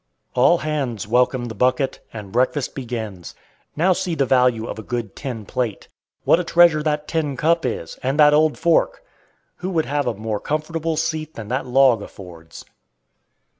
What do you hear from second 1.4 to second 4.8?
the bucket, and breakfast begins. Now see the value of